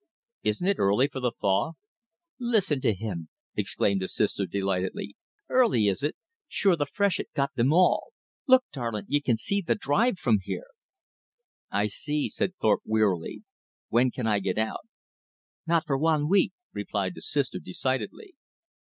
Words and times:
"Isn't 0.41 0.67
it 0.67 0.79
early 0.79 1.07
for 1.09 1.19
the 1.19 1.31
thaw?" 1.31 1.73
"Listen 2.39 2.81
to 2.81 2.89
'im!" 2.95 3.29
exclaimed 3.55 4.01
the 4.01 4.07
Sister 4.07 4.47
delightedly. 4.47 5.15
"Early 5.47 5.85
is 5.87 6.01
it! 6.01 6.15
Sure 6.47 6.75
th' 6.75 6.89
freshet 6.91 7.29
co't 7.35 7.53
thim 7.55 7.71
all. 7.71 8.07
Look, 8.47 8.63
darlint, 8.73 9.09
ye 9.11 9.21
kin 9.21 9.37
see 9.37 9.61
th' 9.61 9.77
drive 9.77 10.17
from 10.17 10.39
here." 10.41 10.69
"I 11.69 11.85
see," 11.85 12.29
said 12.29 12.55
Thorpe 12.55 12.81
wearily, 12.83 13.43
"when 13.89 14.09
can 14.09 14.25
I 14.25 14.39
get 14.39 14.57
out?" 14.57 14.87
"Not 15.67 15.85
for 15.85 15.99
wan 15.99 16.27
week," 16.27 16.53
replied 16.73 17.13
the 17.13 17.21
Sister 17.21 17.59
decidedly. 17.59 18.33